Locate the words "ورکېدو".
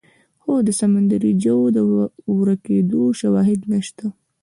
2.37-3.03